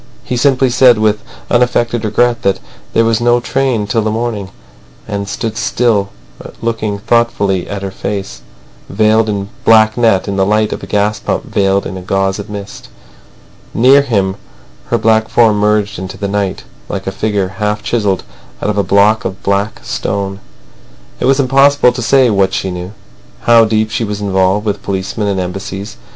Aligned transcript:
He 0.23 0.35
simply 0.35 0.71
said 0.71 0.97
with 0.97 1.21
unaffected 1.51 2.03
regret 2.03 2.41
that 2.41 2.59
there 2.93 3.05
was 3.05 3.21
no 3.21 3.39
train 3.39 3.85
till 3.85 4.01
the 4.01 4.09
morning, 4.09 4.49
and 5.07 5.29
stood 5.29 5.53
looking 6.59 6.97
thoughtfully 6.97 7.69
at 7.69 7.83
her 7.83 7.91
face, 7.91 8.41
veiled 8.89 9.29
in 9.29 9.49
black 9.63 9.97
net, 9.97 10.27
in 10.27 10.37
the 10.37 10.43
light 10.43 10.73
of 10.73 10.81
a 10.81 10.87
gas 10.87 11.21
lamp 11.27 11.43
veiled 11.45 11.85
in 11.85 11.97
a 11.97 12.01
gauze 12.01 12.39
of 12.39 12.49
mist. 12.49 12.89
Near 13.75 14.01
him, 14.01 14.37
her 14.87 14.97
black 14.97 15.29
form 15.29 15.59
merged 15.59 15.99
in 15.99 16.07
the 16.07 16.27
night, 16.27 16.63
like 16.89 17.05
a 17.05 17.11
figure 17.11 17.49
half 17.59 17.83
chiselled 17.83 18.23
out 18.59 18.71
of 18.71 18.79
a 18.79 18.83
block 18.83 19.23
of 19.23 19.43
black 19.43 19.81
stone. 19.83 20.39
It 21.19 21.25
was 21.25 21.39
impossible 21.39 21.91
to 21.91 22.01
say 22.01 22.31
what 22.31 22.55
she 22.55 22.71
knew, 22.71 22.93
how 23.41 23.65
deep 23.65 23.91
she 23.91 24.03
was 24.03 24.19
involved 24.19 24.65
with 24.65 24.81
policemen 24.81 25.27
and 25.27 25.39
Embassies. 25.39 25.97